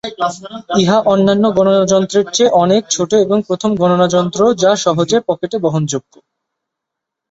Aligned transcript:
ইহা 0.79 0.97
অন্যান্য 1.05 1.45
গণনা 1.57 1.83
যন্ত্রের 1.93 2.25
চেয়ে 2.33 2.55
অনেক 2.63 2.81
ছোট 2.89 3.11
এবং 3.25 3.37
প্রথম 3.47 3.71
গণনা 3.75 4.07
যন্ত্র 4.15 4.39
যা 4.61 4.71
সহজে 4.83 5.17
পকেটে 5.27 5.57
বহনযো। 5.65 5.99